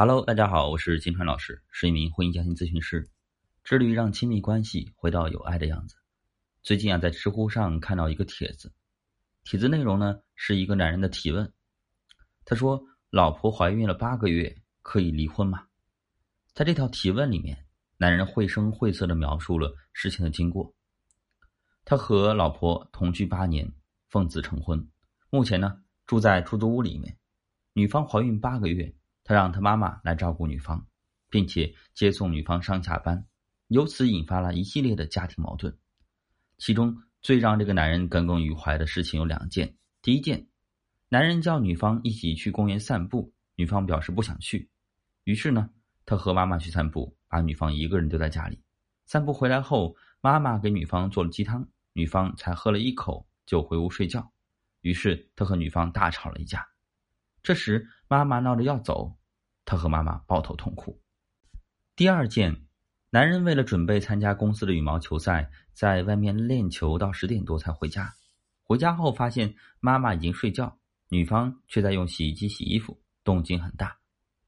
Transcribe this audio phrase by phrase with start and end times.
[0.00, 3.10] Hello，大家好，我是金川老师，是一名婚姻家庭咨询师，
[3.64, 5.96] 致力于让亲密关系回到有爱的样子。
[6.62, 8.72] 最近啊，在知乎上看到一个帖子，
[9.42, 11.52] 帖子内容呢是一个男人的提问，
[12.44, 12.80] 他说
[13.10, 15.66] ：“老婆怀孕了八个月，可以离婚吗？”
[16.54, 20.72] 在这条提问里面，男人绘声绘色的描述了事情的经过。
[21.84, 23.68] 他和老婆同居八年，
[24.10, 24.88] 奉子成婚，
[25.28, 27.18] 目前呢住在出租屋里面。
[27.72, 28.94] 女方怀孕八个月，
[29.28, 30.82] 他让他妈妈来照顾女方，
[31.28, 33.26] 并且接送女方上下班，
[33.66, 35.76] 由此引发了一系列的家庭矛盾。
[36.56, 39.76] 其中最让这个男人耿耿于怀的事情有两件。
[40.00, 40.48] 第一件，
[41.10, 44.70] 男人叫女方一起去公园散步，女方表示不想去，
[45.24, 45.68] 于是呢，
[46.06, 48.58] 他和妈妈去散步，把女方一个人丢在家里。
[49.04, 54.32] 散步回来后，妈妈给女方做了鸡汤，女方才喝了一口就回屋睡觉，
[54.80, 56.66] 于是他和女方大吵了一架。
[57.42, 59.17] 这时，妈妈闹着要走，
[59.68, 60.98] 他和妈妈抱头痛哭。
[61.94, 62.64] 第二件，
[63.10, 68.10] 男人为了准备参加公司的羽毛球赛，在外面练球到十点多才回家。
[68.62, 70.74] 回家后发现妈妈已经睡觉，
[71.10, 73.94] 女方却在用洗衣机洗衣服，动静很大。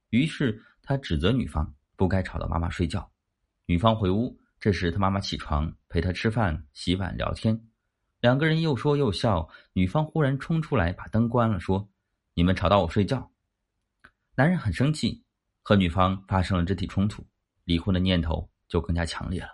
[0.08, 3.10] 于是他指责女方不该吵到妈妈睡觉。
[3.66, 7.60] 女方回屋，这时他妈妈起床陪他吃饭、洗碗、聊天，
[8.20, 9.46] 两个人又说又笑。
[9.74, 11.90] 女方忽然冲出来把灯关了，说。
[12.32, 13.29] 你们吵到我睡觉，
[14.34, 15.22] 男人很生气，
[15.62, 17.26] 和女方发生了肢体冲突，
[17.64, 19.48] 离婚的念头就更加强烈了。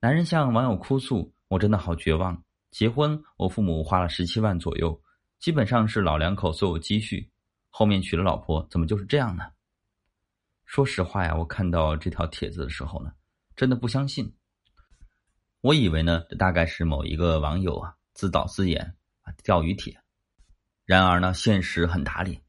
[0.00, 5.00] 男人向网友哭诉：“我真的好绝望，结婚我父母花了十七万左右，
[5.38, 7.30] 基本上是老两口所有积蓄，
[7.70, 9.44] 后面娶了老婆，怎么就是这样呢？”
[10.66, 13.12] 说实话呀，我看到这条帖子的时候呢，
[13.54, 14.36] 真的不相信。
[15.60, 19.98] 我以为呢，这大概是某一个网友啊自导自演啊钓鱼帖。
[20.84, 22.42] 然而呢，现实很打脸，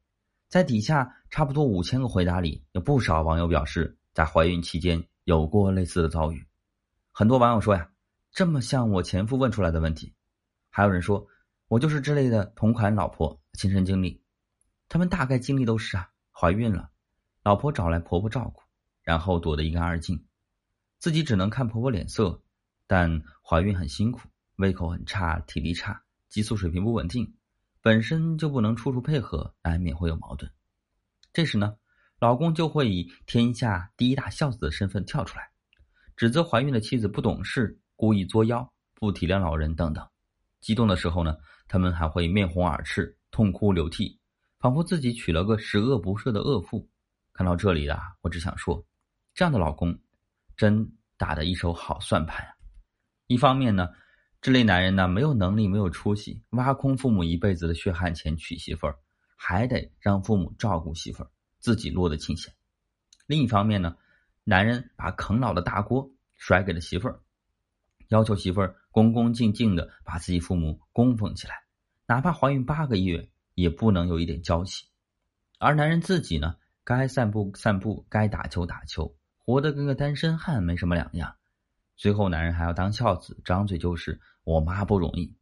[0.50, 6.46] 在底下差不多五千个回答里，有不少网友表示在怀孕期间有过类似的遭遇。
[7.12, 7.90] 很多网友说呀，
[8.32, 10.14] 这么像我前夫问出来的问题。
[10.70, 11.28] 还有人说，
[11.68, 14.22] 我就是之类的同款老婆亲身经历。
[14.90, 16.90] 他们大概经历都是啊，怀孕了，
[17.44, 18.62] 老婆找来婆婆照顾，
[19.02, 20.26] 然后躲得一干二净，
[21.00, 22.42] 自己只能看婆婆脸色。
[22.86, 27.36] 但怀孕很辛苦，胃口很差，体力差，激素水平不稳定。
[27.82, 30.50] 本身就不能处处配合，难免会有矛盾。
[31.38, 31.76] 这时呢，
[32.20, 35.52] 老公就会以天下第一大孝子的身份跳出来，
[36.16, 40.04] 指责怀孕的妻子不懂事、故意作妖、不体谅老人等等。
[40.62, 41.38] 激动的时候呢，
[41.68, 44.20] 他们还会面红耳赤、痛哭流涕，
[44.58, 46.90] 仿佛自己娶了个十恶不赦的恶妇。
[47.34, 48.84] 看到这里啊，我只想说，
[49.36, 49.96] 这样的老公
[50.56, 52.52] 真打的一手好算盘啊！
[53.28, 53.90] 一方面呢。
[54.42, 58.98] 这类男人呢，没有能力，没有出息，挖空父母一辈子的血汗钱娶媳妇儿，
[59.38, 62.54] 还得让父母照顾媳妇儿，自己落得清闲。
[63.28, 63.96] 另一方面呢，
[64.44, 67.22] 男人把啃老的大锅甩给了媳妇儿，
[68.10, 71.64] 要求媳妇儿恭恭敬敬的把自己父母供奉起来，
[72.08, 74.88] 哪怕怀孕八个月也不能有一点娇气。
[75.60, 81.36] 而男人自己呢，该散步散步，该打球打球，活得跟个单身汉没什么两样。
[81.96, 85.36] 最后，男人还要当孝子，张嘴就是“我妈不容易”。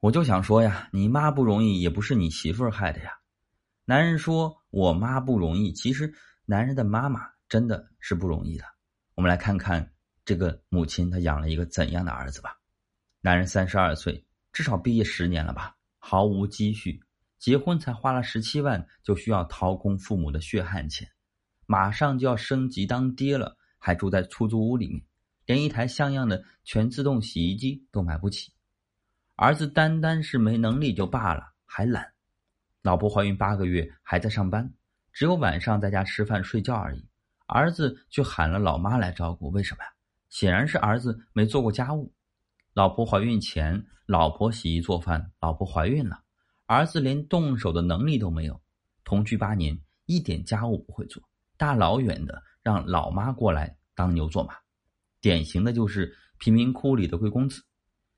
[0.00, 3.12] 我就想说呀，你妈不容易，也不是你媳妇儿害的呀。
[3.84, 6.10] 男人说我妈不容易，其实
[6.46, 8.64] 男人的妈妈真的是不容易的。
[9.14, 9.92] 我们来看看
[10.24, 12.58] 这个母亲，她养了一个怎样的儿子吧。
[13.20, 14.24] 男人三十二岁，
[14.54, 16.98] 至少毕业十年了吧，毫无积蓄，
[17.38, 21.06] 结婚才花了十七万，就需要掏空父母的血汗钱，
[21.66, 25.04] 马上就要升级当爹了，还住在出租屋里面。
[25.44, 28.50] 连一台像样的全自动洗衣机都买不起，
[29.42, 32.06] 儿子单单是没能力就罢了，还懒。
[32.82, 34.70] 老婆怀孕八个月还在上班，
[35.14, 37.02] 只有晚上在家吃饭睡觉而已。
[37.46, 39.88] 儿子却喊了老妈来照顾，为什么呀？
[40.28, 42.12] 显然是儿子没做过家务。
[42.74, 46.20] 老婆怀孕前，老婆洗衣做饭；老婆怀孕了，
[46.66, 48.60] 儿子连动手的能力都没有。
[49.04, 51.22] 同居八年，一点家务不会做，
[51.56, 54.52] 大老远的让老妈过来当牛做马。
[55.18, 57.62] 典型的就是贫民窟里的贵公子，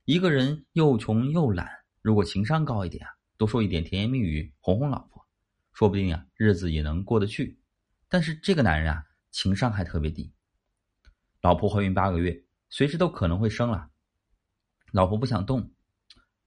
[0.04, 1.70] 一个人又穷又懒，
[2.00, 5.24] 如果情商高一点啊，多说一点甜言蜜语哄哄老婆，
[5.72, 7.60] 说不定啊日子也能过得去。
[8.08, 10.32] 但是这个男人啊，情商还特别低。
[11.40, 13.90] 老婆怀孕八个月，随时都可能会生了，
[14.90, 15.72] 老婆不想动，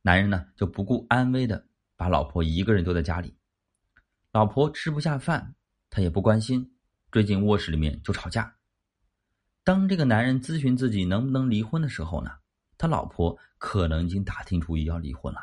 [0.01, 1.65] 男人呢就不顾安危的
[1.95, 3.37] 把老婆一个人丢在家里，
[4.33, 5.55] 老婆吃不下饭，
[5.89, 6.75] 他也不关心，
[7.09, 8.57] 追进卧室里面就吵架。
[9.63, 12.31] 当这个男人咨询自己能不能离婚的时候呢，
[12.77, 15.39] 他老婆可能已经打听出要离婚了。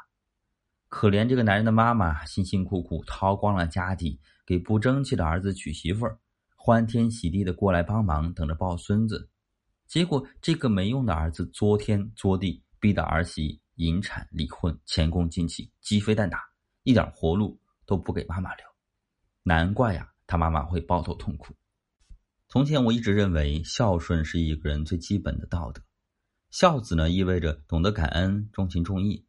[0.88, 6.18] 可怜这个男人的妈妈辛辛苦苦掏光了家底，给不争气的儿子娶媳妇儿，
[6.54, 9.30] 欢天喜地的过来帮忙，等着抱孙子。
[9.86, 16.38] 结果这个没用的儿子作天作地，逼得儿媳引产离婚，前功尽弃，鸡飞蛋打，
[16.82, 18.66] 一点活路都不给妈妈留。
[19.42, 21.54] 难怪呀，他妈妈会抱头痛哭。
[22.48, 25.82] 从前我一直认为孝顺是一个人最基本的道德，
[26.52, 29.26] 孝子呢意味着懂得感恩、重情重义。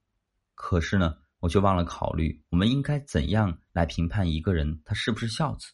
[0.56, 5.68] 可是呢，我却忘了考虑，我们应该怎样来评判一个人他是不是孝子？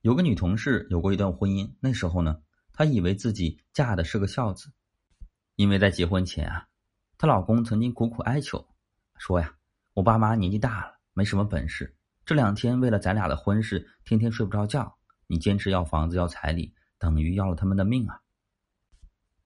[0.00, 2.42] 有个女同事有过一段婚姻，那时候呢，
[2.72, 4.72] 她以为自己嫁的是个孝子，
[5.54, 6.66] 因为在结婚前啊，
[7.16, 8.66] 她老公曾经苦苦哀求，
[9.18, 9.54] 说呀
[9.94, 11.96] ：“我爸妈年纪大了，没什么本事，
[12.26, 14.98] 这两天为了咱俩的婚事，天天睡不着觉。”
[15.28, 18.20] 你坚持要房子要彩礼，等于要了他们的命啊！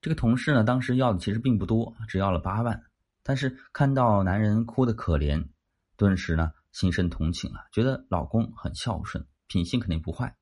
[0.07, 2.81] 这个同事呢，当时要的其实并不多，只要了八万。
[3.25, 5.49] 但是看到男人哭的可怜，
[5.97, 10.37] 顿时呢心生同情了，觉得老公很孝顺，品性肯定不坏。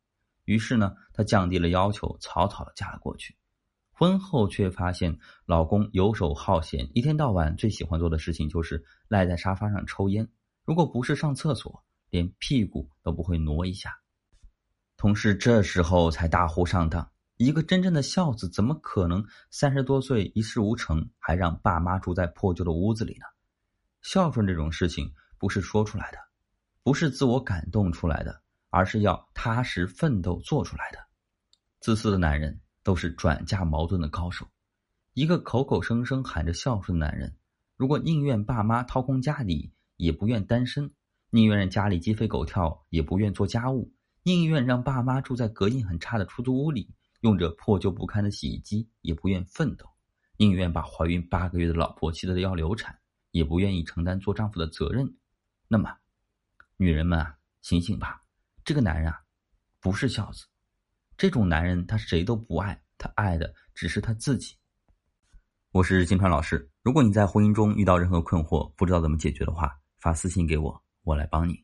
[0.44, 3.38] 于是呢，她降低了要求，草草的嫁了过去。
[3.90, 10.28] 婚后却发现老公游手好闲，一天到晚最喜欢做的事情就是赖在沙发上抽烟，
[10.66, 13.98] 如果不是上厕所，连屁股都不会挪一下。
[14.98, 23.26] 同事这时候才大呼上当：一个真正的孝子，怎么可能三十多岁一事无成，还让爸妈住在破旧的屋子里呢？
[24.02, 26.18] 孝顺这种事情不是说出来的，
[26.84, 28.40] 不是自我感动出来的，
[28.70, 30.98] 而是要踏实奋斗做出来的。
[31.80, 34.46] 自私的男人都是转嫁矛盾的高手。
[35.12, 37.36] 一个口口声声喊着孝顺的男人，
[37.76, 40.88] 如果宁愿爸妈掏空家底，也不愿单身；
[41.30, 43.92] 宁愿让家里鸡飞狗跳，也不愿做家务。
[44.22, 49.86] 宁愿让爸妈住在隔音很差的出租屋里，用着破旧不堪的洗衣机，也不愿奋斗；
[50.36, 52.98] 宁愿把怀孕八个月的老婆气得要流产，
[53.30, 55.10] 也不愿意承担做丈夫的责任。
[55.66, 55.90] 那么，
[56.76, 58.20] 女人们啊，醒醒吧！
[58.62, 59.22] 这个男人啊，
[59.80, 60.44] 不是孝子。
[61.16, 64.54] 这种男人他谁都不爱，他爱的只是他自己。
[65.70, 66.70] 我是金川老师。
[66.82, 71.63] 如果你在婚姻中遇到任何困惑，不知道怎么解决的话，发私信给我，我来帮你。